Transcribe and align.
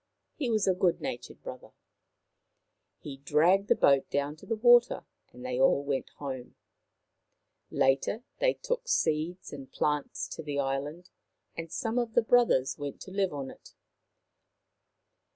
He 0.33 0.49
was 0.49 0.67
a 0.67 0.73
good 0.73 0.99
natured 0.99 1.43
brother. 1.43 1.73
He 2.97 3.17
dragged 3.17 3.67
the 3.67 3.75
boat 3.75 4.09
down 4.09 4.35
to 4.37 4.47
the 4.47 4.55
water 4.55 5.05
and 5.31 5.45
they 5.45 5.59
all 5.59 5.83
went 5.83 6.09
home. 6.15 6.55
Later, 7.69 8.23
they 8.39 8.55
took 8.55 8.87
seeds 8.87 9.53
and 9.53 9.71
plants 9.71 10.27
to 10.29 10.41
the 10.41 10.57
island 10.59 11.11
and 11.55 11.71
some 11.71 11.99
of 11.99 12.15
the 12.15 12.23
brothers 12.23 12.79
went 12.79 12.99
to 13.01 13.11
live 13.11 13.31
on 13.31 13.51
it. 13.51 13.75